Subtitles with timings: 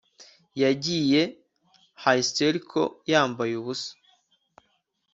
[0.61, 1.21] yagiye
[2.03, 3.91] hysterical yambaye ubusa